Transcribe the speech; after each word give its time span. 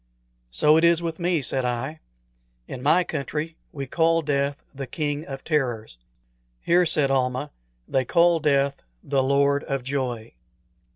"So 0.49 0.77
it 0.77 0.83
is 0.83 1.03
with 1.03 1.19
me," 1.19 1.43
said 1.43 1.63
I. 1.63 1.99
"In 2.67 2.81
my 2.81 3.03
country 3.03 3.55
we 3.71 3.85
call 3.85 4.23
death 4.23 4.63
the 4.73 4.87
King 4.87 5.27
of 5.27 5.43
Terrors." 5.43 5.99
"Here," 6.59 6.87
said 6.87 7.11
Almah, 7.11 7.51
"they 7.87 8.03
call 8.03 8.39
death 8.39 8.81
the 9.03 9.21
Lord 9.21 9.63
of 9.65 9.83
Joy." 9.83 10.33